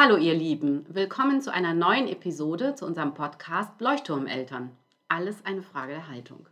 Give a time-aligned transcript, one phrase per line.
[0.00, 4.70] Hallo ihr Lieben, willkommen zu einer neuen Episode zu unserem Podcast Leuchtturmeltern.
[5.08, 6.46] Alles eine Frage der Haltung.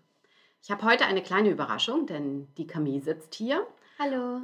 [0.60, 3.64] Ich habe heute eine kleine Überraschung, denn die Camille sitzt hier.
[4.00, 4.40] Hallo.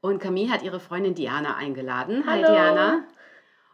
[0.00, 2.24] Und Camille hat ihre Freundin Diana eingeladen.
[2.26, 2.44] Hallo.
[2.44, 3.04] Hi Diana.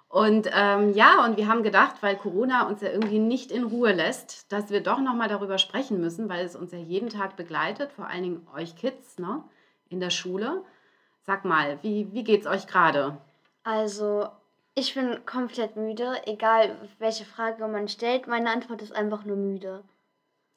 [0.09, 3.93] Und ähm, ja, und wir haben gedacht, weil Corona uns ja irgendwie nicht in Ruhe
[3.93, 7.93] lässt, dass wir doch nochmal darüber sprechen müssen, weil es uns ja jeden Tag begleitet,
[7.93, 9.45] vor allen Dingen euch Kids ne,
[9.91, 10.65] in der Schule.
[11.21, 13.19] Sag mal, wie, wie geht's euch gerade?
[13.63, 14.27] Also,
[14.75, 18.27] ich bin komplett müde, egal welche Frage man stellt.
[18.27, 19.85] Meine Antwort ist einfach nur müde.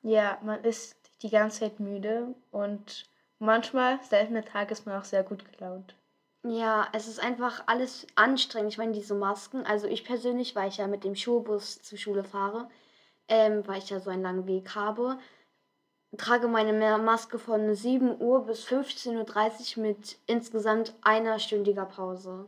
[0.02, 3.06] Ja, man ist die ganze Zeit müde und
[3.40, 5.96] manchmal, seltene Tage, ist man auch sehr gut gelaunt.
[6.44, 8.72] Ja, es ist einfach alles anstrengend.
[8.72, 12.24] Ich meine, diese Masken, also ich persönlich, weil ich ja mit dem Schulbus zur Schule
[12.24, 12.70] fahre,
[13.28, 15.18] ähm, weil ich ja so einen langen Weg habe,
[16.18, 22.46] trage meine Ma- Maske von 7 Uhr bis 15.30 Uhr mit insgesamt einer stündiger Pause,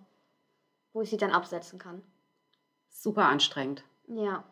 [0.98, 2.02] wo ich sie dann absetzen kann.
[2.90, 3.84] Super anstrengend.
[4.08, 4.44] Ja.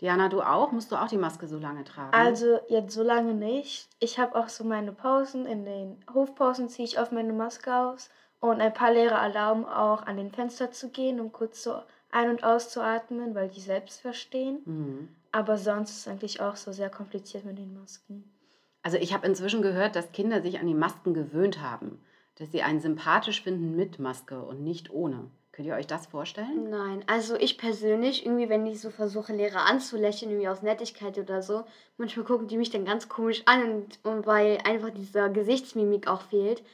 [0.00, 0.72] Diana, du auch?
[0.72, 2.12] Musst du auch die Maske so lange tragen?
[2.12, 3.88] Also jetzt so lange nicht.
[4.00, 5.46] Ich habe auch so meine Pausen.
[5.46, 8.10] In den Hofpausen ziehe ich oft meine Maske aus.
[8.40, 11.76] Und ein paar Lehrer erlauben auch, an den Fenster zu gehen, um kurz so
[12.10, 14.62] ein- und auszuatmen, weil die selbst verstehen.
[14.64, 15.08] Mhm.
[15.30, 18.24] Aber sonst ist es eigentlich auch so sehr kompliziert mit den Masken.
[18.82, 22.02] Also ich habe inzwischen gehört, dass Kinder sich an die Masken gewöhnt haben,
[22.34, 25.30] dass sie einen sympathisch finden mit Maske und nicht ohne.
[25.54, 26.68] Könnt ihr euch das vorstellen?
[26.68, 31.42] Nein, also ich persönlich, irgendwie, wenn ich so versuche, Lehrer anzulächeln, irgendwie aus Nettigkeit oder
[31.42, 31.62] so,
[31.96, 36.22] manchmal gucken die mich dann ganz komisch an und, und weil einfach diese Gesichtsmimik auch
[36.22, 36.64] fehlt.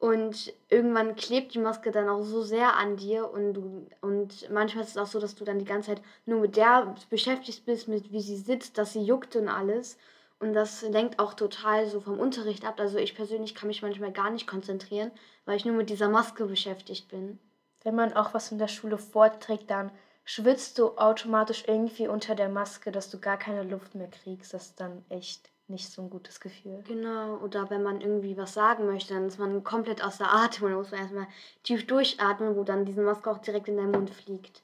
[0.00, 4.82] Und irgendwann klebt die Maske dann auch so sehr an dir und du, und manchmal
[4.82, 7.86] ist es auch so, dass du dann die ganze Zeit nur mit der beschäftigt bist,
[7.86, 9.96] mit wie sie sitzt, dass sie juckt und alles.
[10.40, 12.80] Und das lenkt auch total so vom Unterricht ab.
[12.80, 15.12] Also ich persönlich kann mich manchmal gar nicht konzentrieren,
[15.44, 17.38] weil ich nur mit dieser Maske beschäftigt bin.
[17.84, 19.90] Wenn man auch was in der Schule vorträgt, dann
[20.24, 24.54] schwitzt du automatisch irgendwie unter der Maske, dass du gar keine Luft mehr kriegst.
[24.54, 26.82] Das ist dann echt nicht so ein gutes Gefühl.
[26.86, 30.64] Genau, oder wenn man irgendwie was sagen möchte, dann ist man komplett aus der Atem
[30.64, 31.26] und dann muss man erstmal
[31.62, 34.62] tief durchatmen, wo dann diese Maske auch direkt in deinen Mund fliegt.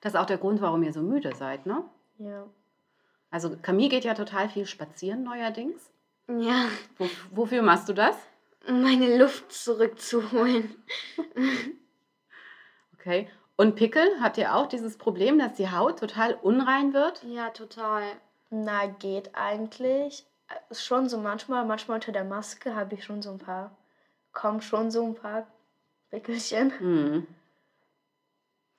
[0.00, 1.84] Das ist auch der Grund, warum ihr so müde seid, ne?
[2.18, 2.46] Ja.
[3.30, 5.90] Also Camille geht ja total viel spazieren neuerdings.
[6.28, 8.16] Ja, Wo, wofür machst du das?
[8.68, 10.74] um meine Luft zurückzuholen.
[13.00, 13.28] Okay.
[13.56, 17.22] Und Pickel, habt ihr auch dieses Problem, dass die Haut total unrein wird?
[17.24, 18.02] Ja, total.
[18.50, 20.26] Na, geht eigentlich.
[20.72, 23.70] Schon so manchmal, manchmal unter der Maske habe ich schon so ein paar,
[24.32, 25.46] kommen schon so ein paar
[26.10, 26.78] Pickelchen.
[26.78, 27.26] Hm.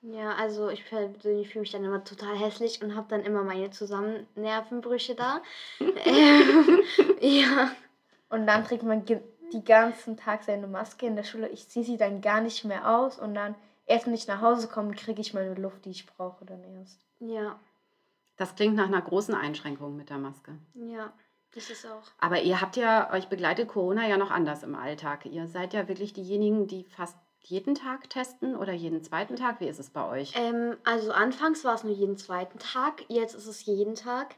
[0.02, 3.70] Ja, also ich persönlich fühle mich dann immer total hässlich und habe dann immer meine
[3.70, 5.40] Zusammennervenbrüche da.
[5.80, 6.82] ähm,
[7.20, 7.70] ja.
[8.28, 11.48] Und dann trägt man die ganzen Tag seine Maske in der Schule.
[11.48, 13.54] Ich ziehe sie dann gar nicht mehr aus und dann
[13.92, 17.00] erst wenn ich nach Hause komme, kriege ich meine Luft, die ich brauche dann erst.
[17.20, 17.58] Ja,
[18.36, 20.52] Das klingt nach einer großen Einschränkung mit der Maske.
[20.74, 21.12] ja,
[21.54, 22.02] das ist auch.
[22.18, 25.26] Aber ihr habt ja, euch begleitet Corona ja noch anders im Alltag.
[25.26, 29.60] Ihr seid ja wirklich diejenigen, die fast jeden Tag testen oder jeden zweiten Tag.
[29.60, 30.32] Wie ist es bei euch?
[30.36, 34.36] Ähm, also anfangs war es nur jeden zweiten Tag, jetzt ist es jeden Tag.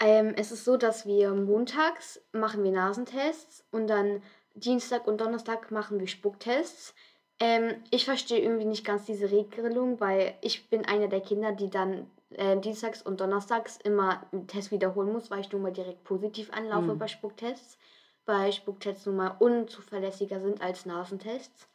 [0.00, 4.22] Ähm, es ist so, dass wir montags machen wir Nasentests und dann
[4.54, 6.94] Dienstag und Donnerstag machen wir Spucktests.
[7.40, 11.70] Ähm, ich verstehe irgendwie nicht ganz diese Regelung, weil ich bin einer der Kinder, die
[11.70, 16.04] dann äh, dienstags und donnerstags immer einen Test wiederholen muss, weil ich nun mal direkt
[16.04, 16.98] positiv anlaufe Mhm.
[16.98, 17.78] bei Spucktests,
[18.26, 21.66] weil Spucktests nun mal unzuverlässiger sind als Nasentests.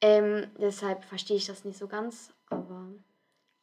[0.00, 2.86] Ähm, deshalb verstehe ich das nicht so ganz, aber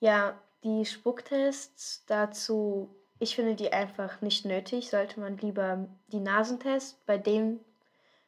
[0.01, 2.89] Ja, die Spucktests dazu,
[3.19, 4.89] ich finde die einfach nicht nötig.
[4.89, 7.59] Sollte man lieber die Nasentests, bei dem,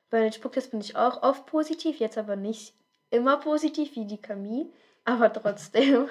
[0.09, 2.73] bei den Spucktests bin ich auch oft positiv, jetzt aber nicht
[3.11, 4.67] immer positiv wie die Camille,
[5.05, 6.07] aber trotzdem.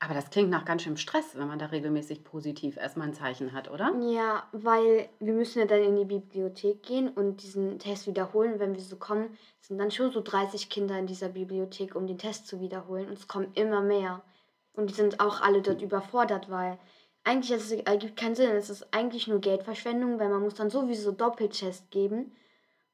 [0.00, 3.52] Aber das klingt nach ganz schön Stress, wenn man da regelmäßig positiv erstmal ein Zeichen
[3.52, 3.92] hat, oder?
[4.00, 8.60] Ja, weil wir müssen ja dann in die Bibliothek gehen und diesen Test wiederholen.
[8.60, 12.16] Wenn wir so kommen, sind dann schon so 30 Kinder in dieser Bibliothek, um den
[12.18, 13.08] Test zu wiederholen.
[13.08, 14.22] Und es kommen immer mehr.
[14.74, 16.78] Und die sind auch alle dort überfordert, weil
[17.24, 18.50] eigentlich es ergibt keinen Sinn.
[18.52, 22.36] Es ist eigentlich nur Geldverschwendung, weil man muss dann sowieso Doppeltest geben.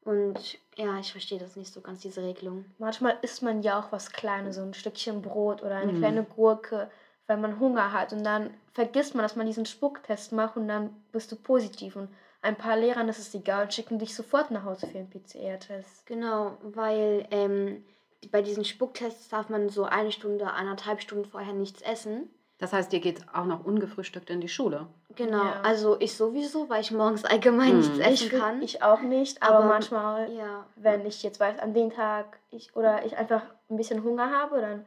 [0.01, 2.65] Und ja, ich verstehe das nicht so ganz, diese Regelung.
[2.79, 5.99] Manchmal isst man ja auch was Kleines, so ein Stückchen Brot oder eine Mhm.
[5.99, 6.91] kleine Gurke,
[7.27, 8.13] weil man Hunger hat.
[8.13, 11.97] Und dann vergisst man, dass man diesen Spucktest macht und dann bist du positiv.
[11.97, 12.09] Und
[12.43, 16.07] ein paar Lehrern ist es egal und schicken dich sofort nach Hause für einen PCR-Test.
[16.07, 17.85] Genau, weil ähm,
[18.31, 22.29] bei diesen Spucktests darf man so eine Stunde, anderthalb Stunden vorher nichts essen.
[22.59, 24.87] Das heißt, ihr geht auch noch ungefrühstückt in die Schule.
[25.17, 25.61] Genau, Ja.
[25.63, 27.79] also ich sowieso, weil ich morgens allgemein Mhm.
[27.79, 28.63] nichts essen kann.
[28.63, 30.65] ich auch nicht, aber, Aber- manchmal, ja.
[30.77, 34.61] wenn ich jetzt weiß, an dem Tag ich oder ich einfach ein bisschen Hunger habe,
[34.61, 34.87] dann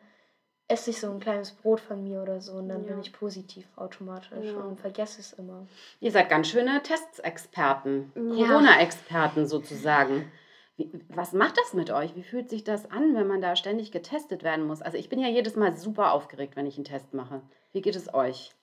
[0.70, 2.90] esse ich so ein kleines Brot von mir oder so und dann Ja.
[2.92, 4.60] bin ich positiv automatisch Ja.
[4.62, 5.66] und vergesse es immer.
[6.00, 8.48] Ihr seid ganz schöne Testexperten, Ja.
[8.48, 10.32] Corona-Experten sozusagen.
[10.78, 12.16] Wie, was macht das mit euch?
[12.16, 14.82] Wie fühlt sich das an, wenn man da ständig getestet werden muss?
[14.82, 17.42] Also ich bin ja jedes Mal super aufgeregt, wenn ich einen Test mache.
[17.74, 18.54] Wie geht es euch?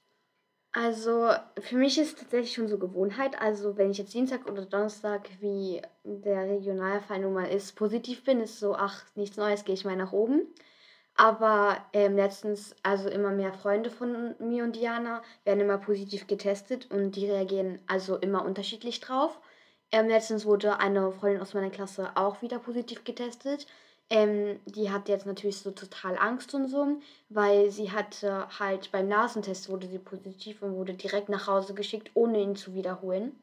[0.72, 1.31] Also
[1.61, 3.40] für mich ist es tatsächlich schon so Gewohnheit.
[3.40, 8.40] Also wenn ich jetzt Dienstag oder Donnerstag, wie der Regionalfall nun mal ist, positiv bin,
[8.40, 10.49] ist so, ach, nichts Neues, gehe ich mal nach oben.
[11.16, 16.90] Aber ähm, letztens, also immer mehr Freunde von mir und Diana werden immer positiv getestet
[16.90, 19.40] und die reagieren also immer unterschiedlich drauf.
[19.94, 23.69] Ähm, letztens wurde eine Freundin aus meiner Klasse auch wieder positiv getestet.
[24.11, 29.06] Ähm, die hat jetzt natürlich so total Angst und so, weil sie hatte halt beim
[29.06, 33.38] Nasentest wurde sie positiv und wurde direkt nach Hause geschickt, ohne ihn zu wiederholen.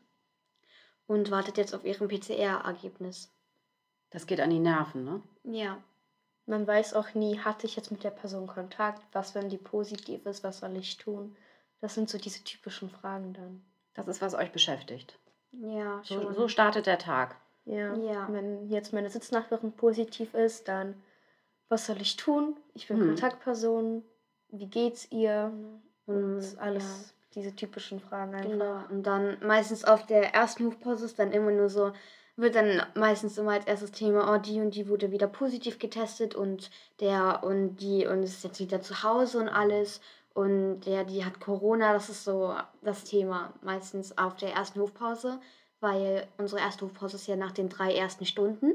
[1.08, 3.32] Und wartet jetzt auf ihrem PCR-Ergebnis.
[4.10, 5.22] Das geht an die Nerven, ne?
[5.46, 5.82] Ja.
[6.48, 10.26] Man weiß auch nie, hatte ich jetzt mit der Person Kontakt, was, wenn die positiv
[10.26, 11.34] ist, was soll ich tun?
[11.80, 13.64] Das sind so diese typischen Fragen dann.
[13.94, 15.18] Das ist, was euch beschäftigt.
[15.52, 16.34] Ja, So, schon.
[16.34, 17.36] so startet der Tag.
[17.66, 17.94] Ja.
[17.96, 18.28] Ja.
[18.32, 20.96] Wenn jetzt meine Sitznachbarin positiv ist, dann
[21.70, 22.58] was soll ich tun?
[22.74, 23.08] Ich bin Hm.
[23.08, 24.04] Kontaktperson.
[24.50, 25.54] Wie geht's ihr?
[26.06, 28.50] Und Und alles, diese typischen Fragen einfach.
[28.50, 28.80] Genau.
[28.90, 31.94] Und dann meistens auf der ersten Hofpause ist dann immer nur so,
[32.36, 36.34] wird dann meistens immer als erstes Thema, oh, die und die wurde wieder positiv getestet
[36.36, 40.02] und der und die und ist jetzt wieder zu Hause und alles.
[40.34, 45.40] Und der, die hat Corona, das ist so das Thema meistens auf der ersten Hofpause,
[45.80, 48.74] weil unsere erste Hofpause ist ja nach den drei ersten Stunden.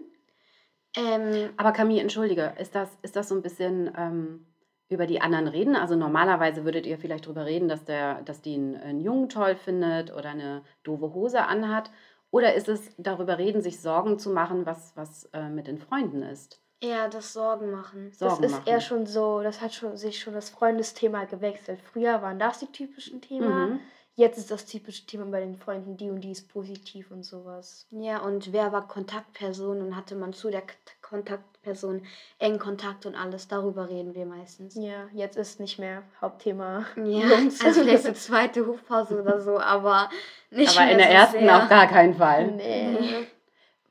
[0.97, 4.47] Ähm, Aber Camille, entschuldige, ist das, ist das so ein bisschen ähm,
[4.89, 5.77] über die anderen reden?
[5.77, 9.57] Also normalerweise würdet ihr vielleicht darüber reden, dass, der, dass die einen, einen Jungen toll
[9.57, 11.91] findet oder eine doofe Hose anhat.
[12.31, 16.23] Oder ist es darüber reden, sich Sorgen zu machen, was, was äh, mit den Freunden
[16.23, 16.61] ist?
[16.81, 18.13] Eher das Sorgen machen.
[18.13, 18.69] Sorgen das ist machen.
[18.69, 21.81] eher schon so, das hat schon, sich schon das Freundesthema gewechselt.
[21.93, 23.71] Früher waren das die typischen Themen.
[23.71, 23.81] Mhm.
[24.19, 27.87] Jetzt ist das typische Thema bei den Freunden, die und die ist positiv und sowas.
[27.91, 32.03] Ja, und wer war Kontaktperson und hatte man zu der K Kontaktperson
[32.41, 34.75] engen Kontakt und alles, darüber reden wir meistens.
[34.75, 36.85] Ja, jetzt ist nicht mehr Hauptthema.
[36.97, 37.63] Ja, Jungs.
[37.65, 40.09] also vielleicht so zweite Hofpause oder so, aber
[40.51, 41.63] nicht Aber mehr in der so ersten sehr.
[41.63, 42.47] auf gar keinen Fall.
[42.53, 43.27] Nee.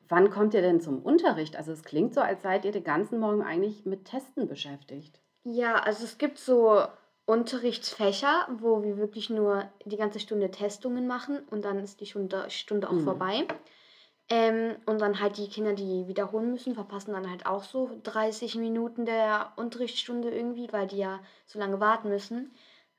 [0.07, 1.55] Wann kommt ihr denn zum Unterricht?
[1.55, 5.19] Also es klingt so, als seid ihr den ganzen Morgen eigentlich mit Testen beschäftigt.
[5.43, 6.83] Ja, also es gibt so
[7.25, 12.49] Unterrichtsfächer, wo wir wirklich nur die ganze Stunde Testungen machen und dann ist die Stunde,
[12.49, 13.03] Stunde auch Mhm.
[13.03, 13.47] vorbei.
[14.29, 18.55] Ähm, und dann halt die Kinder, die wiederholen müssen, verpassen dann halt auch so 30
[18.55, 22.51] Minuten der Unterrichtsstunde irgendwie, weil die ja so lange warten müssen.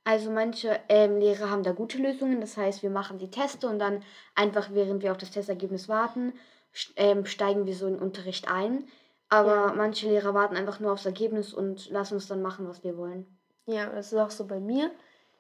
[0.04, 3.80] Also manche ähm, Lehrer haben da gute Lösungen, das heißt, wir machen die Teste und
[3.80, 4.04] dann
[4.36, 6.32] einfach, während wir auf das Testergebnis warten,
[6.76, 8.86] steigen wir so in den Unterricht ein.
[9.28, 9.72] Aber Ja.
[9.74, 13.26] manche Lehrer warten einfach nur aufs Ergebnis und lassen uns dann machen, was wir wollen.
[13.66, 14.90] Ja, das ist auch so bei mir.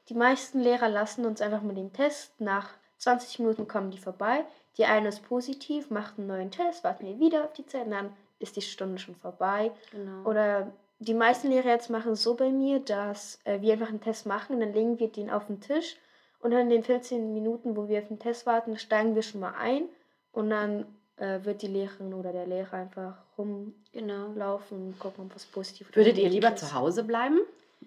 [0.08, 2.40] Die meisten Lehrer lassen uns einfach mit dem Test.
[2.40, 4.44] Nach 20 Minuten kommen die vorbei.
[4.78, 7.92] Die eine ist positiv, macht einen neuen Test, warten wir wieder auf die Zeit und
[7.92, 9.70] dann ist die Stunde schon vorbei.
[9.92, 10.28] Genau.
[10.28, 14.00] Oder die meisten Lehrer jetzt machen es so bei mir, dass äh, wir einfach einen
[14.00, 15.96] Test machen, dann legen wir den auf den Tisch
[16.40, 19.40] und dann in den 15 Minuten, wo wir auf den Test warten, steigen wir schon
[19.40, 19.88] mal ein
[20.32, 23.14] und dann äh, wird die Lehrerin oder der Lehrer einfach
[23.92, 24.26] genau.
[24.26, 26.58] rumlaufen und gucken, ob was positiv oder Würdet ihr lieber ist.
[26.58, 27.38] zu Hause bleiben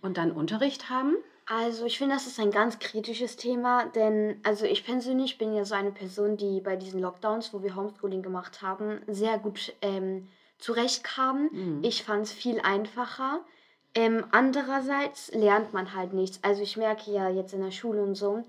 [0.01, 1.15] und dann Unterricht haben?
[1.45, 5.65] Also ich finde, das ist ein ganz kritisches Thema, denn also ich persönlich bin ja
[5.65, 10.27] so eine Person, die bei diesen Lockdowns, wo wir Homeschooling gemacht haben, sehr gut ähm,
[10.59, 11.49] zurechtkam.
[11.51, 11.79] Mhm.
[11.83, 13.39] Ich fand es viel einfacher.
[13.95, 16.39] Ähm, andererseits lernt man halt nichts.
[16.43, 18.43] Also ich merke ja jetzt in der Schule und so,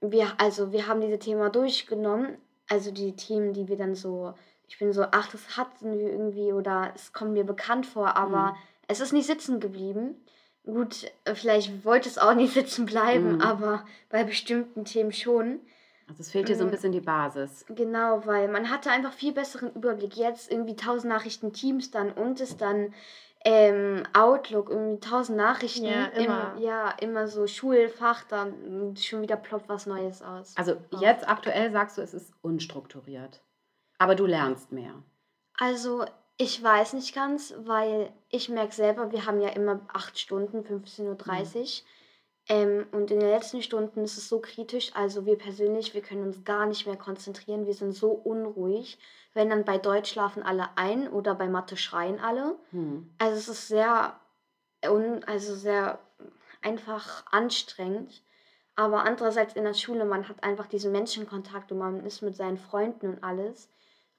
[0.00, 2.36] wir, also wir haben diese Thema durchgenommen,
[2.72, 4.32] also die Themen, die wir dann so,
[4.66, 8.52] ich bin so, ach, das hatten wir irgendwie oder es kommt mir bekannt vor, aber
[8.52, 8.56] Mhm.
[8.88, 10.16] es ist nicht sitzen geblieben.
[10.64, 13.40] Gut, äh, vielleicht wollte es auch nicht sitzen bleiben, Mhm.
[13.42, 15.60] aber bei bestimmten Themen schon.
[16.08, 16.70] Also es fehlt dir so ein Mhm.
[16.72, 17.64] bisschen die Basis.
[17.68, 20.16] Genau, weil man hatte einfach viel besseren Überblick.
[20.16, 22.94] Jetzt irgendwie 1000 Nachrichten Teams dann und es dann
[23.44, 25.84] ähm, Outlook, irgendwie 1000 Nachrichten.
[25.84, 26.56] Ja, immer.
[26.58, 30.54] ja, immer so Schulfach, dann schon wieder ploppt was Neues aus.
[30.56, 31.00] Also Ja.
[31.00, 33.42] jetzt aktuell sagst du, es ist unstrukturiert.
[33.98, 35.02] Aber du lernst mehr.
[35.58, 36.04] Also,
[36.38, 41.82] ich weiß nicht ganz, weil ich merke selber, wir haben ja immer 8 Stunden, 15.30
[41.82, 41.86] Uhr.
[42.48, 44.90] Ähm, und in den letzten Stunden ist es so kritisch.
[44.94, 47.66] Also, wir persönlich, wir können uns gar nicht mehr konzentrieren.
[47.66, 48.98] Wir sind so unruhig.
[49.34, 52.56] Wenn dann bei Deutsch schlafen alle ein oder bei Mathe schreien alle.
[52.70, 53.14] Hm.
[53.18, 54.18] Also, es ist sehr,
[54.84, 55.98] un, also sehr
[56.60, 58.22] einfach anstrengend.
[58.74, 62.58] Aber andererseits in der Schule, man hat einfach diesen Menschenkontakt und man ist mit seinen
[62.58, 63.68] Freunden und alles.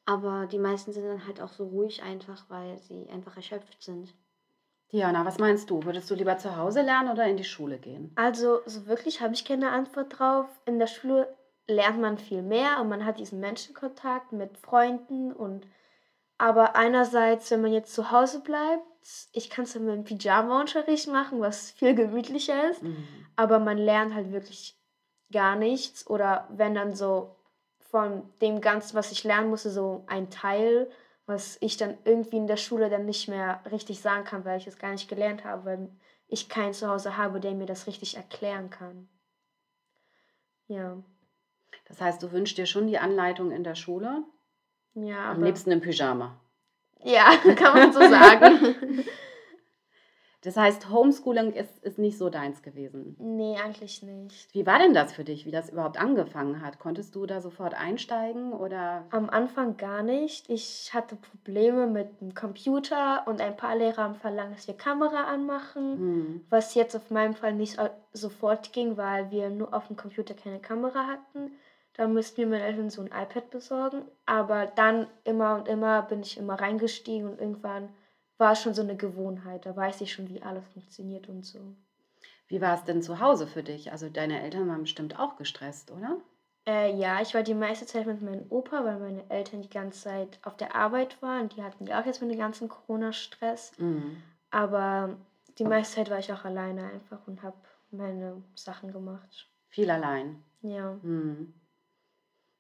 [0.06, 4.14] Aber die meisten sind dann halt auch so ruhig einfach, weil sie einfach erschöpft sind.
[4.92, 5.84] Diana, was meinst du?
[5.84, 8.12] Würdest du lieber zu Hause lernen oder in die Schule gehen?
[8.16, 10.46] Also, so wirklich habe ich keine Antwort drauf.
[10.66, 11.36] In der Schule
[11.68, 15.66] lernt man viel mehr und man hat diesen Menschenkontakt mit Freunden und
[16.38, 18.84] aber einerseits, wenn man jetzt zu Hause bleibt,
[19.32, 23.08] ich kann es dann mit dem Pyjama-Unterricht machen, was viel gemütlicher ist, Mhm.
[23.36, 24.78] aber man lernt halt wirklich
[25.32, 27.36] gar nichts oder wenn dann so
[27.80, 30.90] von dem Ganzen, was ich lernen musste, so ein Teil,
[31.26, 34.68] was ich dann irgendwie in der Schule dann nicht mehr richtig sagen kann, weil ich
[34.68, 35.90] es gar nicht gelernt habe, weil
[36.28, 39.08] ich keinen zu Hause habe, der mir das richtig erklären kann.
[40.68, 41.04] Ja,
[41.94, 44.24] Das heißt, du wünschst dir schon die Anleitung in der Schule?
[44.96, 46.40] ja, Am liebsten im Pyjama.
[47.04, 49.06] ja, kann man so sagen.
[50.42, 53.16] Das heißt, Homeschooling ist, ist nicht so deins gewesen.
[53.20, 54.52] nee, eigentlich nicht.
[54.56, 56.80] Wie war denn das für dich, wie das überhaupt angefangen hat?
[56.80, 59.06] Konntest du da sofort einsteigen oder?
[59.12, 60.50] Am Anfang gar nicht.
[60.50, 65.26] Ich hatte Probleme mit dem Computer und ein paar Lehrer haben verlangt, dass wir Kamera
[65.26, 65.98] anmachen.
[65.98, 66.46] Hm.
[66.50, 67.78] Was jetzt auf meinem Fall nicht
[68.14, 71.52] sofort ging, weil wir nur auf dem Computer keine Kamera hatten.
[71.94, 74.04] Da mussten wir meinen Eltern so ein iPad besorgen.
[74.26, 77.90] Aber dann immer und immer bin ich immer reingestiegen und irgendwann
[78.38, 79.66] war es schon so eine Gewohnheit.
[79.66, 81.60] Da weiß ich schon, wie alles funktioniert und so.
[82.48, 83.92] Wie war es denn zu Hause für dich?
[83.92, 86.18] Also deine Eltern waren bestimmt auch gestresst, oder?
[86.66, 90.04] Äh, ja, ich war die meiste Zeit mit meinem Opa, weil meine Eltern die ganze
[90.04, 91.50] Zeit auf der Arbeit waren.
[91.50, 93.74] Die hatten ja auch jetzt mit dem ganzen Corona-Stress.
[93.78, 94.22] Mhm.
[94.50, 95.18] Aber
[95.58, 97.58] die meiste Zeit war ich auch alleine einfach und habe
[97.92, 99.50] meine Sachen gemacht.
[99.70, 100.44] Viel allein.
[100.62, 100.98] Ja.
[101.02, 101.54] Hm.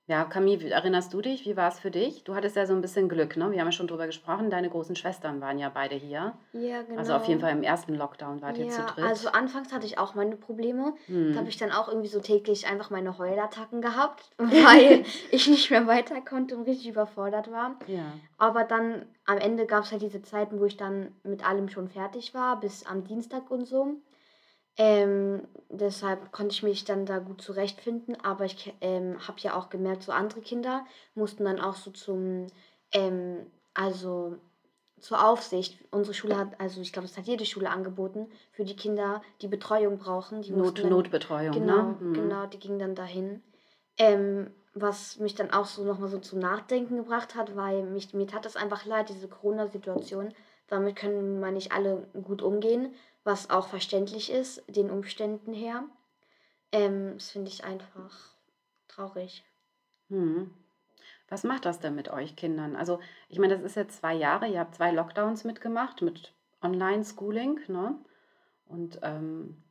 [0.05, 1.45] Ja, Camille, erinnerst du dich?
[1.45, 2.25] Wie war es für dich?
[2.25, 3.50] Du hattest ja so ein bisschen Glück, ne?
[3.51, 4.50] Wir haben ja schon drüber gesprochen.
[4.50, 6.33] Deine großen Schwestern waren ja beide hier.
[6.51, 7.00] Ja, genau.
[7.00, 9.05] Also auf jeden Fall im ersten Lockdown wart ihr zu Ja, dritt.
[9.05, 10.93] also anfangs hatte ich auch meine Probleme.
[11.07, 11.38] Da Hm.
[11.38, 15.88] habe ich dann auch irgendwie so täglich einfach meine Heulattacken gehabt, weil ich nicht mehr
[15.88, 17.75] weiter konnte und richtig überfordert war.
[17.88, 18.03] Ja.
[18.38, 21.88] Aber dann am Ende gab es halt diese Zeiten, wo ich dann mit allem schon
[21.88, 23.95] fertig war, bis am Dienstag und so.
[24.77, 28.20] Ähm, deshalb konnte ich mich dann da gut zurechtfinden.
[28.24, 32.48] Aber ich ähm, habe ja auch gemerkt, so andere Kinder mussten dann auch so zum,
[32.92, 34.38] ähm, also
[35.00, 35.77] zur Aufsicht.
[35.92, 39.48] Unsere Schule hat, also ich glaube, es hat jede Schule angeboten für die Kinder, die
[39.48, 40.42] Betreuung brauchen.
[40.42, 41.96] Die Not, dann- Notbetreuung, Genau, ne?
[42.00, 42.13] Hm.
[42.13, 43.44] genau, die ging dann dahin.
[43.98, 48.25] Ähm, was mich dann auch so nochmal so zum Nachdenken gebracht hat, weil mich, mir
[48.25, 50.34] tat es einfach leid, diese Corona-Situation.
[50.67, 52.93] Damit können wir nicht alle gut umgehen,
[53.24, 55.84] was auch verständlich ist, den Umständen her.
[56.72, 58.36] Ähm, das finde ich einfach
[58.88, 59.43] traurig.
[60.10, 60.51] Hm.
[61.29, 62.75] Was macht das denn mit euch Kindern?
[62.75, 67.60] Also, ich meine, das ist jetzt zwei Jahre, ihr habt zwei Lockdowns mitgemacht mit Online-Schooling,
[67.67, 67.98] ne?
[68.65, 69.63] Und ähm,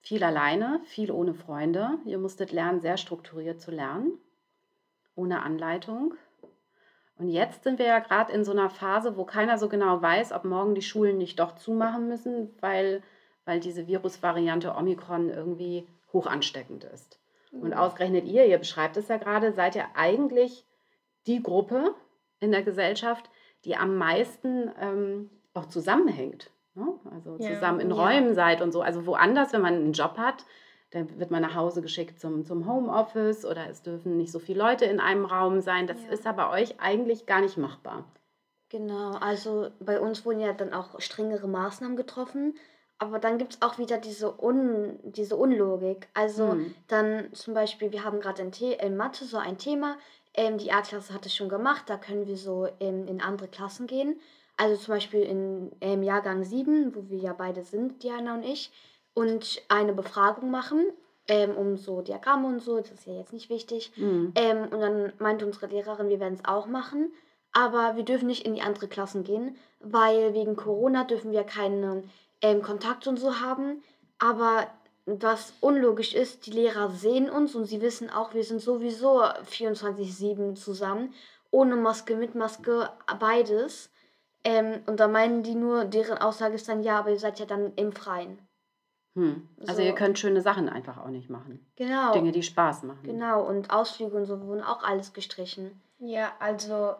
[0.00, 1.98] viel alleine, viel ohne Freunde.
[2.04, 4.18] Ihr musstet lernen, sehr strukturiert zu lernen,
[5.14, 6.14] ohne Anleitung.
[7.18, 10.32] Und jetzt sind wir ja gerade in so einer Phase, wo keiner so genau weiß,
[10.32, 13.02] ob morgen die Schulen nicht doch zumachen müssen, weil,
[13.46, 17.18] weil diese Virusvariante Omikron irgendwie hoch ansteckend ist.
[17.52, 20.66] Und ausgerechnet ihr, ihr beschreibt es ja gerade, seid ihr eigentlich
[21.26, 21.94] die Gruppe
[22.38, 23.30] in der Gesellschaft,
[23.64, 26.50] die am meisten ähm, auch zusammenhängt.
[26.74, 26.86] Ne?
[27.10, 27.54] Also Ja.
[27.54, 27.96] zusammen in Ja.
[27.96, 28.82] Räumen seid und so.
[28.82, 30.44] Also woanders, wenn man einen Job hat,
[30.90, 34.60] dann wird man nach Hause geschickt zum, zum Homeoffice oder es dürfen nicht so viele
[34.60, 35.86] Leute in einem Raum sein.
[35.86, 36.10] Das Ja.
[36.10, 38.04] ist aber euch eigentlich gar nicht machbar.
[38.68, 42.54] Genau, also bei uns wurden ja dann auch strengere Maßnahmen getroffen,
[42.98, 46.08] aber dann gibt es auch wieder diese, Un diese Unlogik.
[46.14, 46.74] Also Hm.
[46.88, 49.96] dann zum Beispiel, wir haben gerade in, The in Mathe so ein Thema,
[50.34, 53.86] ähm, die A-Klasse hat es schon gemacht, da können wir so ähm, in andere Klassen
[53.86, 54.18] gehen.
[54.56, 58.72] Also zum Beispiel in ähm, Jahrgang 7, wo wir ja beide sind, Diana und ich,
[59.16, 60.84] und eine Befragung machen,
[61.26, 63.90] ähm, um so Diagramme und so, das ist ja jetzt nicht wichtig.
[63.94, 64.32] Hm.
[64.34, 67.10] Ähm, und dann meinte unsere Lehrerin, wir werden es auch machen,
[67.52, 72.10] aber wir dürfen nicht in die andere Klassen gehen, weil wegen Corona dürfen wir keinen
[72.42, 73.82] ähm, Kontakt und so haben.
[74.18, 74.66] Aber
[75.06, 80.56] was unlogisch ist, die Lehrer sehen uns und sie wissen auch, wir sind sowieso 24-7
[80.56, 81.14] zusammen,
[81.50, 83.88] ohne Maske, mit Maske, beides.
[84.44, 87.46] Ähm, und da meinen die nur, deren Aussage ist dann, ja, aber ihr seid ja
[87.46, 88.45] dann im Freien.
[89.16, 89.48] Hm.
[89.62, 89.82] Also So.
[89.82, 91.66] ihr könnt schöne Sachen einfach auch nicht machen.
[91.76, 92.12] Genau.
[92.12, 93.02] Dinge, die Spaß machen.
[93.02, 95.80] Genau, und Ausflüge und so wurden auch alles gestrichen.
[95.98, 96.94] Ja, also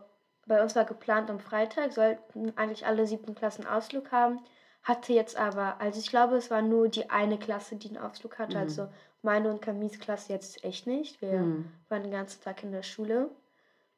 [0.47, 4.41] bei uns war geplant am Freitag, sollten eigentlich alle siebten Klassen Ausflug haben.
[4.83, 8.39] Hatte jetzt aber, also ich glaube, es war nur die eine Klasse, die einen Ausflug
[8.39, 8.57] hatte.
[8.57, 8.63] Mhm.
[8.63, 8.89] Also
[9.23, 11.21] meine und Camilles Klasse jetzt echt nicht.
[11.21, 11.71] Wir Hm.
[11.89, 13.29] waren den ganzen Tag in der Schule.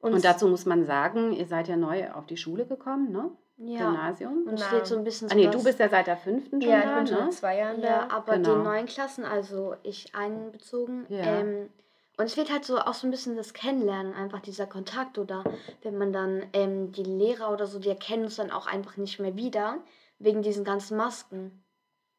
[0.00, 3.30] Und dazu muss man sagen, ihr seid ja neu auf die Schule gekommen, ne?
[3.58, 3.90] Ja.
[3.90, 4.46] Gymnasium.
[4.46, 6.78] Und steht so ein bisschen Ah, nee, du bist ja seit der fünften schon ja,
[6.78, 7.30] ich da, bin schon ne?
[7.30, 8.16] zwei Jahren Ja, da.
[8.16, 8.54] aber Genau.
[8.54, 11.40] den neuen Klassen, also ich einbezogen, Ja.
[11.40, 11.68] ähm,
[12.16, 15.44] Und es wird halt so auch so ein bisschen das Kennenlernen, einfach dieser Kontakt oder
[15.82, 19.20] wenn man dann ähm, die Lehrer oder so, die erkennen uns dann auch einfach nicht
[19.20, 19.78] mehr wieder,
[20.18, 21.62] wegen diesen ganzen Masken.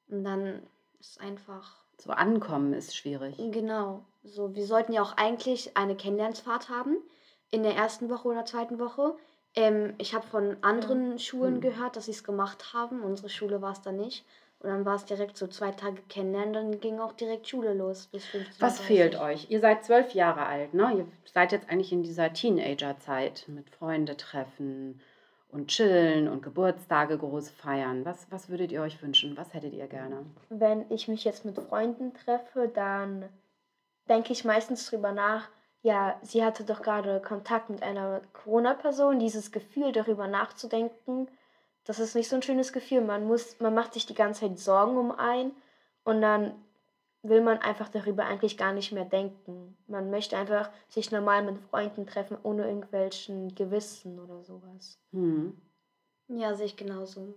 [0.10, 0.64] Und dann
[1.02, 3.36] ist einfach, So ankommen ist schwierig.
[3.52, 6.96] genau, so, wir sollten ja auch eigentlich eine Kennenlernsfahrt haben
[7.52, 9.16] in der ersten Woche oder zweiten Woche.
[9.56, 11.62] Ähm, ich habe von anderen Schulen Mhm.
[11.62, 13.02] gehört, dass sie es gemacht haben.
[13.02, 14.26] Unsere Schule war es dann nicht.
[14.62, 18.08] Und dann war es direkt so zwei Tage kennenlernen, dann ging auch direkt Schule los
[18.08, 19.50] bis 15.30 Was fehlt euch?
[19.50, 20.94] Ihr seid zwölf Jahre alt, ne?
[20.98, 25.00] Ihr seid jetzt eigentlich in dieser Teenager-Zeit mit Freunde treffen
[25.48, 28.04] und chillen und Geburtstage groß feiern.
[28.04, 29.38] Was, was würdet ihr euch wünschen?
[29.38, 30.26] Was hättet ihr gerne?
[30.50, 33.30] Wenn ich mich jetzt mit Freunden treffe, dann
[34.10, 35.48] denke ich meistens drüber nach,
[35.82, 41.30] ja, sie hatte doch gerade Kontakt mit einer Corona-Person, dieses Gefühl darüber nachzudenken,
[41.86, 43.02] das ist nicht so ein schönes Gefühl.
[43.02, 45.54] Man muss, man macht sich die ganze Zeit Sorgen um einen
[46.04, 46.54] und dann
[47.24, 49.76] will man einfach darüber eigentlich gar nicht mehr denken.
[49.88, 55.00] Man möchte einfach sich normal mit Freunden treffen, ohne irgendwelchen Gewissen oder sowas.
[55.12, 55.60] Hm.
[56.28, 57.34] Ja, sehe ich genauso.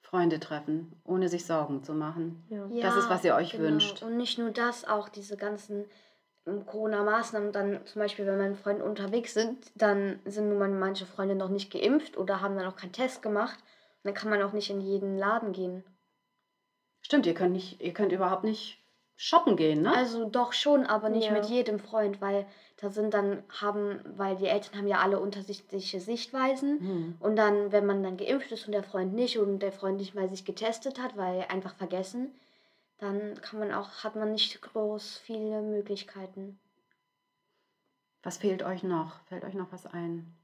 [0.00, 2.44] Freunde treffen, ohne sich Sorgen zu machen.
[2.48, 2.66] Ja.
[2.82, 3.64] Das ist, was ihr euch genau.
[3.64, 4.02] wünscht.
[4.02, 5.84] Und nicht nur das, auch diese ganzen
[6.46, 11.34] Corona-Maßnahmen, dann zum Beispiel, wenn meine Freunde unterwegs sind, dann sind nun mal manche Freunde
[11.34, 13.58] noch nicht geimpft oder haben dann auch keinen Test gemacht.
[13.58, 15.82] Und dann kann man auch nicht in jeden Laden gehen.
[17.02, 18.82] Stimmt, ihr könnt nicht, ihr könnt überhaupt nicht
[19.16, 19.96] shoppen gehen, ne?
[19.96, 21.32] Also doch schon, aber nicht Ja.
[21.32, 26.00] mit jedem Freund, weil da sind dann, haben, weil die Eltern haben ja alle unterschiedliche
[26.00, 26.78] Sichtweisen.
[26.80, 27.16] Hm.
[27.20, 30.14] Und dann, wenn man dann geimpft ist und der Freund nicht und der Freund nicht
[30.14, 32.34] mal sich getestet hat, weil einfach vergessen,
[32.98, 36.58] dann kann man auch, hat man nicht groß viele Möglichkeiten.
[38.22, 39.20] Was fehlt euch noch?
[39.26, 40.34] Fällt euch noch was ein?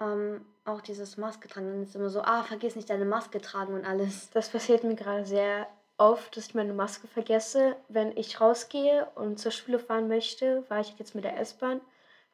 [0.00, 3.74] Ähm, auch dieses Maske tragen, dann ist immer so, ah, vergiss nicht deine Maske tragen
[3.74, 4.30] und alles.
[4.30, 9.38] Das passiert mir gerade sehr oft, dass ich meine Maske vergesse, wenn ich rausgehe und
[9.38, 11.82] zur Schule fahren möchte, war ich jetzt mit der S-Bahn,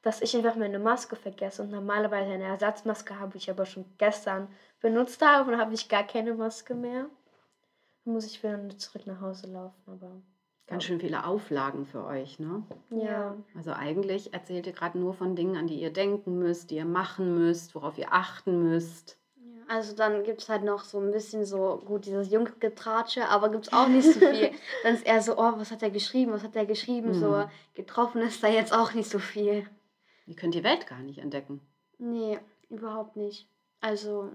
[0.02, 4.46] dass ich einfach meine Maske vergesse und normalerweise eine Ersatzmaske habe ich aber schon gestern
[4.80, 7.06] benutzt habe und habe ich gar keine Maske mehr.
[8.06, 10.22] Muss ich wieder zurück nach Hause laufen, aber
[10.68, 12.64] Ganz schön viele Auflagen für euch, ne?
[12.90, 13.36] ja.
[13.56, 16.84] Also eigentlich erzählt ihr gerade nur von Dingen, an die ihr denken müsst, die ihr
[16.84, 19.16] machen müsst, worauf ihr achten müsst.
[19.36, 23.48] Ja, also dann gibt es halt noch so ein bisschen so, gut, dieses Junggetratsche, aber
[23.50, 24.50] gibt es auch nicht so viel.
[24.82, 27.48] dann ist eher so, oh, was hat er geschrieben, was hat er geschrieben, so Mhm.
[27.74, 29.68] getroffen ist da jetzt auch nicht so viel.
[30.26, 31.60] Ihr könnt die Welt gar nicht entdecken.
[31.98, 32.38] Nee,
[32.70, 33.48] überhaupt nicht.
[33.80, 34.32] Also,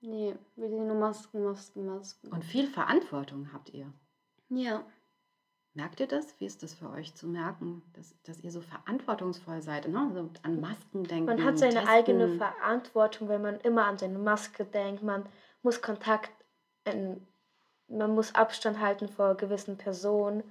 [0.00, 2.32] nee, wir sehen nur Masken, Masken, Masken.
[2.32, 3.92] Und viel Verantwortung habt ihr.
[4.48, 4.84] Ja,
[5.76, 6.40] Merkt ihr das?
[6.40, 9.86] Wie ist das für euch zu merken, dass, dass ihr so verantwortungsvoll seid?
[9.86, 10.10] Ne?
[10.14, 11.26] So an Masken denken.
[11.26, 11.88] Man hat seine testen.
[11.90, 15.02] eigene Verantwortung, wenn man immer an seine Maske denkt.
[15.02, 15.28] Man
[15.60, 16.30] muss Kontakt,
[16.84, 17.20] in,
[17.88, 20.44] man muss Abstand halten vor gewissen Personen.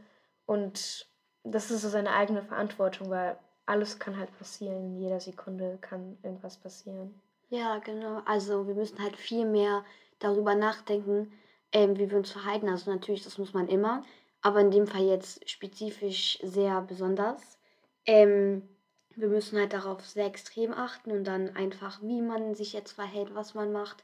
[0.46, 1.10] Und
[1.44, 4.78] das ist so seine eigene Verantwortung, weil alles kann halt passieren.
[4.78, 7.20] In jeder Sekunde kann irgendwas passieren.
[7.50, 8.22] Ja, genau.
[8.26, 9.84] Also wir müssen halt viel mehr
[10.20, 11.32] darüber nachdenken,
[11.72, 12.70] ähm, wie wir uns verhalten.
[12.70, 14.04] Also natürlich, das muss man immer,
[14.42, 17.60] aber in dem Fall jetzt spezifisch sehr besonders.
[18.06, 18.68] Ähm,
[19.16, 23.34] wir müssen halt darauf sehr extrem achten und dann einfach, wie man sich jetzt verhält,
[23.34, 24.04] was man macht.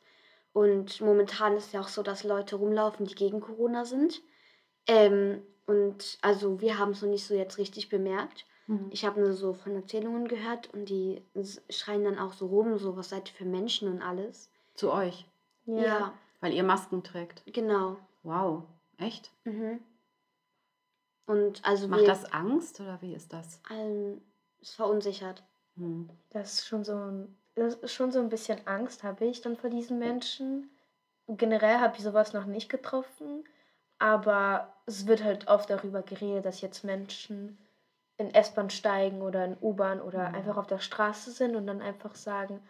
[0.54, 4.22] Und momentan ist ja auch so, dass Leute rumlaufen, die gegen Corona sind.
[4.88, 8.46] Ähm, und also wir haben es noch nicht so jetzt richtig bemerkt.
[8.72, 8.88] Mhm.
[8.90, 11.22] Ich habe nur so von Erzählungen gehört und die
[11.70, 14.50] schreien dann auch so rum, so was seid ihr für Menschen und alles.
[14.76, 15.26] Zu euch,
[15.66, 17.44] Ja, weil ihr Masken trägt.
[17.46, 17.98] genau.
[18.24, 18.64] Wow,
[18.98, 19.32] echt?
[19.44, 19.82] Mhm.
[21.26, 23.62] Und also Macht wir, das Angst oder wie ist das?
[23.70, 24.22] ähm,
[24.62, 25.44] ist verunsichert.
[25.76, 26.10] Hm.
[26.30, 29.58] Das ist schon so ein, das ist schon so ein bisschen Angst habe ich dann
[29.58, 30.70] vor diesen Menschen.
[31.28, 33.44] Generell habe ich sowas noch nicht getroffen,
[34.00, 37.58] aber es wird halt oft darüber geredet, dass jetzt Menschen
[38.22, 40.36] in S-Bahn steigen oder in U-Bahn oder Mhm.
[40.36, 42.62] einfach auf der Straße sind und dann einfach sagen,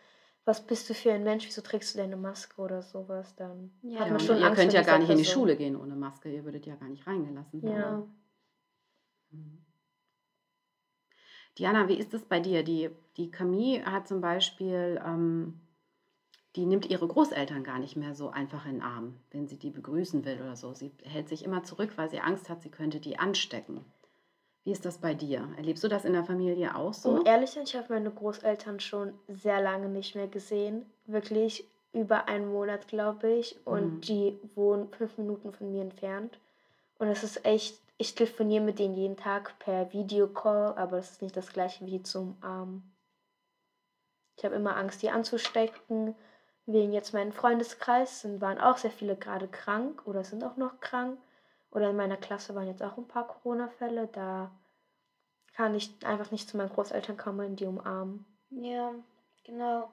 [0.46, 4.00] was bist du für ein Mensch, wieso trägst du deine Maske oder sowas, dann Ja,
[4.00, 5.26] hat Ja, man schon ihr Angst könnt vor ja gar nicht in die.
[5.26, 6.30] Schule gehen ohne Maske.
[6.34, 7.78] Ihr würdet ja gar nicht reingelassen werden.
[7.78, 8.04] Ja.
[9.32, 9.62] Mhm.
[11.58, 12.64] Diana, wie ist es bei dir?
[12.64, 15.60] Die, die Camille hat zum Beispiel, ähm,
[16.56, 19.72] die nimmt ihre Großeltern gar nicht mehr so einfach in den Arm, wenn sie die
[19.72, 20.74] begrüßen will oder so.
[20.74, 23.86] Sie hält sich immer zurück, weil sie Angst hat, sie könnte die anstecken.
[24.64, 25.48] Wie ist das bei dir?
[25.58, 27.10] Erlebst du das in der Familie auch so?
[27.10, 30.86] Um ehrlich sein, ich habe meine Großeltern schon sehr lange nicht mehr gesehen.
[31.08, 33.58] Wirklich über einen Monat, glaube ich.
[33.66, 34.02] Und Mhm.
[34.02, 36.40] die wohnen fünf Minuten von mir entfernt.
[37.00, 41.22] Und es ist echt, ich telefoniere mit denen jeden Tag per Videocall, aber es ist
[41.24, 42.84] nicht das gleiche wie zum Arm.
[44.38, 46.16] Ich habe immer Angst, die anzustecken.
[46.68, 50.80] Wegen jetzt meinem Freundeskreis sind, waren auch sehr viele gerade krank oder sind auch noch
[50.80, 51.18] krank.
[51.72, 54.08] Oder in meiner Klasse waren jetzt auch ein paar Corona-Fälle.
[54.12, 54.52] Da
[55.54, 58.26] kann ich einfach nicht zu meinen Großeltern kommen und die umarmen.
[58.50, 58.94] Ja,
[59.44, 59.90] genau.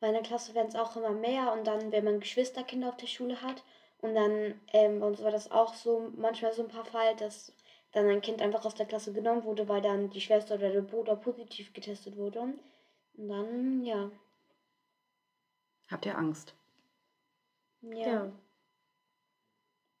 [0.00, 3.06] Bei einer Klasse werden es auch immer mehr und dann, wenn man Geschwisterkinder auf der
[3.06, 3.62] Schule hat
[4.00, 7.52] und dann, ähm, bei uns war das auch so, manchmal so ein paar Fall, dass
[7.92, 10.80] dann ein Kind einfach aus der Klasse genommen wurde, weil dann die Schwester oder der
[10.82, 12.40] Bruder positiv getestet wurde.
[12.40, 14.10] Und dann, ja.
[15.90, 16.54] Habt ihr Angst?
[17.82, 18.06] Ja.
[18.06, 18.32] Ja.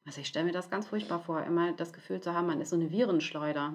[0.04, 2.70] Also ich stelle mir das ganz furchtbar vor, immer das Gefühl zu haben, man ist
[2.70, 3.74] so eine Virenschleuder,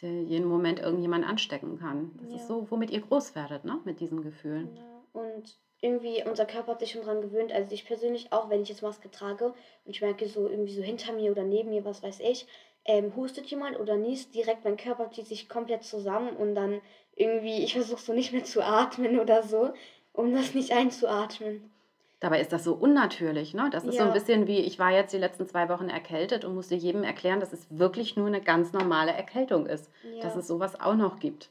[0.00, 2.12] der jeden Moment irgendjemand anstecken kann.
[2.18, 2.36] Das Ja.
[2.36, 3.80] ist so, womit ihr groß werdet, ne?
[3.84, 4.76] Mit diesen Gefühlen.
[4.76, 7.52] Ja, und irgendwie, unser Körper hat sich schon dran gewöhnt.
[7.52, 10.82] Also ich persönlich auch, wenn ich jetzt Maske trage und ich merke so irgendwie so
[10.82, 12.46] hinter mir oder neben mir, was weiß ich,
[12.84, 16.80] ähm, hustet jemand oder niest, direkt mein Körper zieht sich komplett zusammen und dann
[17.14, 19.72] irgendwie, ich versuche so nicht mehr zu atmen oder so,
[20.12, 21.70] um das nicht einzuatmen.
[22.20, 23.68] Dabei ist das so unnatürlich, ne?
[23.70, 24.12] Das ist so ein Ja.
[24.12, 27.52] bisschen wie, ich war jetzt die letzten zwei Wochen erkältet und musste jedem erklären, dass
[27.52, 29.88] es wirklich nur eine ganz normale Erkältung ist.
[30.02, 31.50] Ja, Dass es sowas auch noch gibt.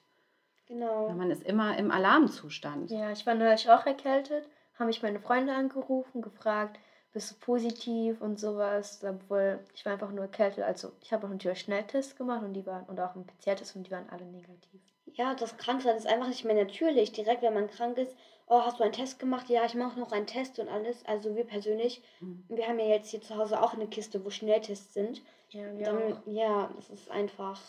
[0.67, 1.07] genau.
[1.09, 2.91] Man ist immer im Alarmzustand.
[2.91, 4.45] Ja, ich war neulich auch erkältet,
[4.77, 6.77] haben mich meine Freunde angerufen, gefragt,
[7.13, 10.65] bist du positiv und sowas, obwohl ich war einfach nur erkältet.
[10.65, 13.87] Also ich habe auch natürlich Schnelltest gemacht und die waren und auch einen PCR-Test und
[13.87, 14.81] die waren alle negativ.
[15.13, 17.13] Ja, das Kranksein ist einfach nicht mehr natürlich.
[17.13, 18.15] Direkt, wenn man krank ist,
[18.47, 19.49] oh, hast du einen Test gemacht?
[19.49, 21.05] Ja, ich mache noch einen Test und alles.
[21.05, 22.43] Also wir persönlich, Mhm.
[22.49, 25.21] wir haben ja jetzt hier zu Hause auch eine Kiste, wo Schnelltests sind.
[25.49, 27.59] Ja, wir Dann, ja, das ist einfach,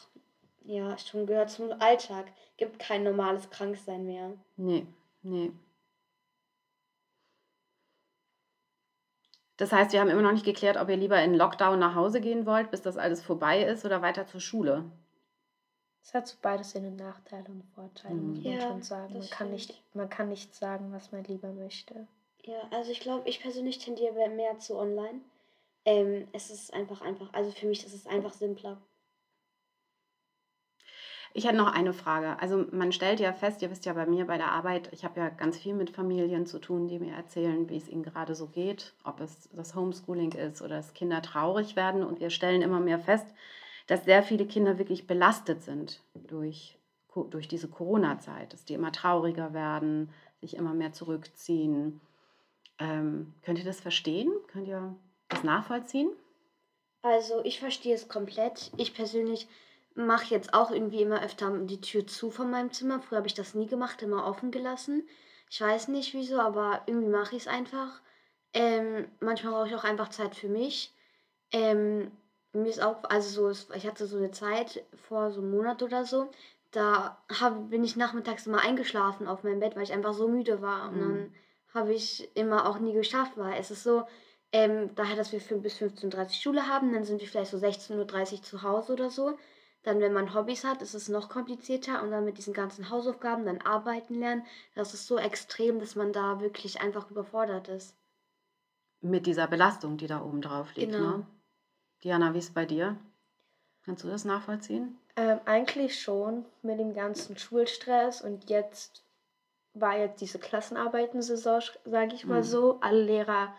[0.65, 2.27] ja, schon gehört zum Alltag.
[2.57, 4.33] Gibt kein normales Kranksein mehr.
[4.57, 4.87] Nee,
[5.23, 5.53] nee.
[9.57, 12.21] Das heißt, wir haben immer noch nicht geklärt, ob ihr lieber in Lockdown nach Hause
[12.21, 14.85] gehen wollt, bis das alles vorbei ist oder weiter zur Schule.
[16.09, 18.31] Es hat so beides Seine Nachteile und Vorteile, Mhm.
[18.31, 19.19] muss man Ja, schon sagen.
[19.19, 19.53] Man kann, stimmt.
[19.53, 22.09] nicht, man kann nicht sagen, was man lieber möchte.
[22.43, 25.21] Ja, also ich glaube, ich persönlich tendiere mehr zu online.
[25.85, 28.81] Ähm, es ist einfach einfach, also für mich ist es einfach simpler.
[31.35, 32.39] Ich hätte noch eine Frage.
[32.41, 35.21] Also man stellt ja fest, ihr wisst ja bei mir bei der Arbeit, ich habe
[35.21, 38.49] ja ganz viel mit Familien zu tun, die mir erzählen, wie es ihnen gerade so
[38.49, 42.03] geht, ob es das Homeschooling ist oder dass Kinder traurig werden.
[42.05, 43.27] Und wir stellen immer mehr fest,
[43.89, 46.79] dass sehr viele Kinder wirklich belastet sind durch,
[47.31, 52.01] durch diese Corona-Zeit, dass die immer trauriger werden, sich immer mehr zurückziehen.
[52.79, 54.31] Ähm, könnt ihr das verstehen?
[54.53, 54.95] Könnt ihr
[55.29, 56.11] das nachvollziehen?
[57.03, 58.71] Also ich verstehe es komplett.
[58.77, 59.49] Ich persönlich
[59.95, 63.01] mache jetzt auch irgendwie immer öfter die Tür zu von meinem Zimmer.
[63.01, 65.09] Früher habe ich das nie gemacht, immer offen gelassen.
[65.51, 68.01] Ich weiß nicht wieso, aber irgendwie mache ich es einfach.
[68.53, 70.93] Ähm, manchmal brauche ich auch einfach Zeit für mich.
[71.53, 72.13] Ähm,
[72.53, 76.05] mir ist auch, also so, ich hatte so eine Zeit vor so einem Monat oder
[76.05, 76.31] so,
[76.71, 80.61] da hab, bin ich nachmittags immer eingeschlafen auf meinem Bett, weil ich einfach so müde
[80.63, 80.89] war.
[80.89, 81.01] Und Mhm.
[81.01, 81.35] dann
[81.75, 84.05] habe ich immer auch nie geschafft, weil es ist so,
[84.53, 88.33] ähm, daher, dass wir bis 15.30 Uhr Schule haben, dann sind wir vielleicht so 16.30
[88.35, 89.39] Uhr zu Hause oder so.
[89.83, 93.47] Dann, wenn man Hobbys hat, ist es noch komplizierter und dann mit diesen ganzen Hausaufgaben,
[93.47, 97.95] dann arbeiten lernen, das ist so extrem, dass man da wirklich einfach überfordert ist.
[99.01, 100.93] Mit dieser Belastung, die da oben drauf liegt.
[100.93, 101.19] Genau.
[101.19, 101.27] Ne?
[102.05, 102.97] Diana, wie ist es bei dir?
[103.85, 104.99] Kannst du das nachvollziehen?
[105.17, 109.03] Ähm, eigentlich schon mit dem ganzen Schulstress und jetzt
[109.75, 112.45] war jetzt diese Klassenarbeiten-Saison, sage ich mal Mhm.
[112.45, 112.81] so.
[112.81, 113.55] Alle Lehrer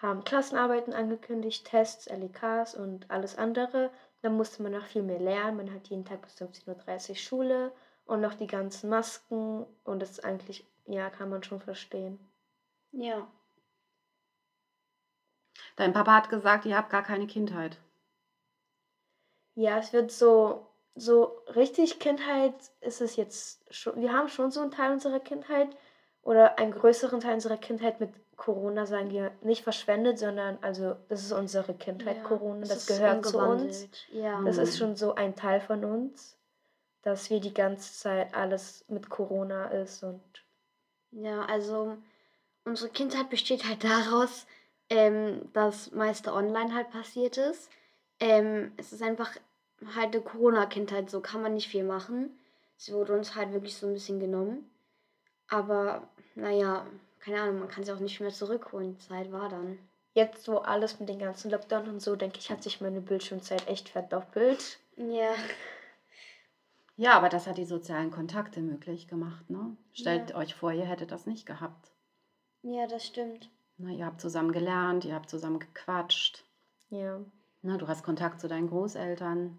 [0.00, 3.90] haben Klassenarbeiten angekündigt, Tests, LEKs und alles andere.
[4.22, 5.56] Dann musste man noch viel mehr lernen.
[5.56, 7.72] Man hat jeden Tag bis 15.30 Uhr Schule
[8.06, 12.18] und noch die ganzen Masken und das ist eigentlich, ja, kann man schon verstehen.
[12.92, 13.26] Ja.
[15.76, 17.78] Dein Papa hat gesagt, ihr habt gar keine Kindheit.
[19.54, 24.00] Ja, es wird so, so richtig Kindheit ist es jetzt schon.
[24.00, 25.68] Wir haben schon so einen Teil unserer Kindheit
[26.22, 31.22] oder einen größeren Teil unserer Kindheit mit Corona, sagen wir, nicht verschwendet, sondern also das
[31.22, 33.86] ist unsere Kindheit, ja, Corona, das gehört zu uns.
[34.12, 34.42] Ja.
[34.44, 34.62] Das Mhm.
[34.62, 36.36] ist schon so ein Teil von uns,
[37.02, 40.20] dass wir die ganze Zeit alles mit Corona ist und
[41.12, 41.96] Ja, also
[42.64, 44.46] unsere Kindheit besteht halt daraus,
[44.90, 47.70] ähm, dass meiste online halt passiert ist.
[48.20, 49.36] Ähm, es ist einfach
[49.94, 52.30] halt eine Corona-Kindheit, so kann man nicht viel machen.
[52.76, 54.70] Sie wurde uns halt wirklich so ein bisschen genommen.
[55.48, 56.86] Aber naja,
[57.20, 58.96] keine Ahnung, man kann sie auch nicht mehr zurückholen.
[58.96, 59.78] Die Zeit war dann.
[60.14, 63.66] jetzt, wo alles mit den ganzen Lockdown und so, denke ich, hat sich meine Bildschirmzeit
[63.68, 64.78] echt verdoppelt.
[64.96, 65.34] Ja,
[66.96, 69.50] Ja, aber das hat die sozialen Kontakte möglich gemacht.
[69.50, 69.76] Ne?
[69.92, 70.36] Stellt Ja.
[70.36, 71.90] euch vor, ihr hättet das nicht gehabt.
[72.62, 73.50] ja, das stimmt.
[73.76, 76.44] Na, ihr habt zusammen gelernt, ihr habt zusammen gequatscht.
[76.90, 77.20] Ja.
[77.64, 79.58] Na, du hast Kontakt zu deinen Großeltern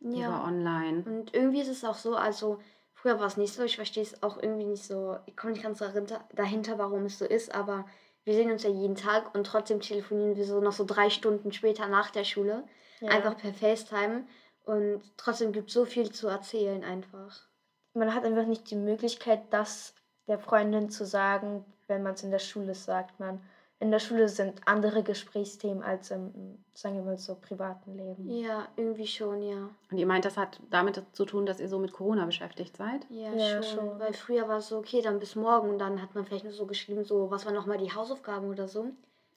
[0.00, 0.44] über Ja.
[0.44, 1.02] online.
[1.04, 2.60] Und irgendwie ist es auch so, also
[2.94, 5.62] früher war es nicht so, ich verstehe es auch irgendwie nicht so, ich komme nicht
[5.62, 7.84] ganz dahinter, dahinter, warum es so ist, aber
[8.24, 11.52] wir sehen uns ja jeden Tag und trotzdem telefonieren wir so noch so drei Stunden
[11.52, 12.64] später nach der Schule,
[13.00, 13.10] ja.
[13.10, 14.26] einfach per FaceTime.
[14.64, 17.46] Und trotzdem gibt es so viel zu erzählen einfach.
[17.92, 19.94] Man hat einfach nicht die Möglichkeit, das
[20.26, 23.20] der Freundin zu sagen, wenn man es in der Schule sagt.
[23.20, 23.42] Man
[23.80, 28.30] in der Schule sind andere Gesprächsthemen als im, sagen wir mal so, privaten Leben.
[28.30, 29.68] Ja, irgendwie schon, ja.
[29.90, 33.06] Und ihr meint, das hat damit zu tun, dass ihr so mit Corona beschäftigt seid?
[33.10, 33.78] Ja, Ja, schon.
[33.78, 33.98] schon.
[33.98, 36.52] Weil früher war es so, okay, dann bis morgen und dann hat man vielleicht nur
[36.52, 38.90] so geschrieben, so, was waren nochmal die Hausaufgaben oder so.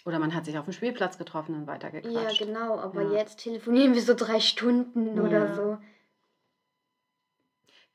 [0.05, 2.39] Oder man hat sich auf dem Spielplatz getroffen und Ja, weitergequatscht.
[2.39, 3.13] genau, aber Ja.
[3.13, 5.23] jetzt telefonieren wir so drei Stunden Ja.
[5.23, 5.77] oder so.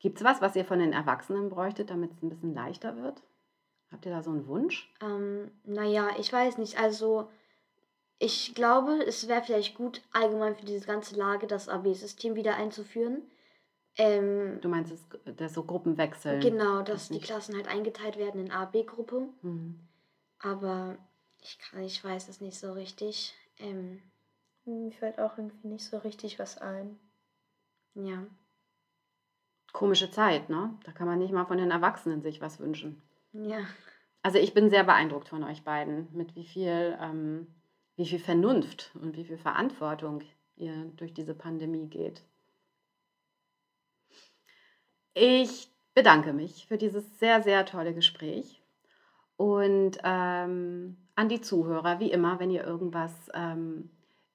[0.00, 3.22] Gibt es was, was ihr von den Erwachsenen bräuchtet, damit es ein bisschen leichter wird?
[3.92, 4.90] Habt ihr da so einen Wunsch?
[5.00, 6.78] Ähm, naja, ich weiß nicht.
[6.78, 7.30] Also,
[8.18, 13.22] ich glaube, es wäre vielleicht gut, allgemein für diese ganze Lage das AB-System wieder einzuführen.
[13.96, 15.04] Ähm, Du meinst, es,
[15.36, 16.40] das so Gruppenwechseln?
[16.40, 19.28] genau, dass das die Klassen halt eingeteilt werden in A, B-Gruppe.
[19.42, 19.78] Hm.
[20.40, 20.96] Aber
[21.42, 23.34] ich, kann, ich weiß es nicht so richtig.
[23.58, 24.02] Ähm,
[24.64, 26.98] Hm, Mir fällt auch irgendwie nicht so richtig was ein.
[27.94, 28.24] ja.
[29.72, 30.78] Komische Zeit, ne?
[30.84, 33.02] Da kann man nicht mal von den Erwachsenen sich was wünschen.
[33.32, 33.66] Ja.
[34.22, 37.46] Also ich bin sehr beeindruckt von euch beiden, mit wie viel, ähm,
[37.96, 40.22] wie viel Vernunft und wie viel Verantwortung
[40.56, 42.22] ihr durch diese Pandemie geht.
[45.14, 48.62] Ich bedanke mich für dieses sehr, sehr tolle Gespräch.
[49.36, 53.90] Und ähm, an die Zuhörer, wie immer, wenn ihr irgendwas, ähm,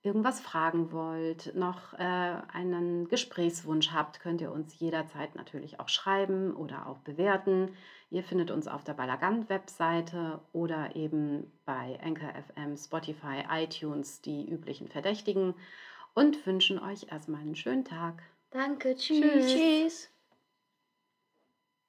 [0.08, 6.56] irgendwas fragen wollt, noch äh, einen Gesprächswunsch habt, könnt ihr uns jederzeit natürlich auch schreiben
[6.56, 7.74] oder auch bewerten.
[8.10, 14.88] Ihr findet uns auf der Balagant-Webseite oder eben bei Anchor FM, Spotify, iTunes, die üblichen
[14.88, 15.54] Verdächtigen
[16.14, 18.24] und wünschen euch erstmal einen schönen Tag.
[18.50, 19.52] Danke, tschüss.
[19.52, 20.10] Tschüss.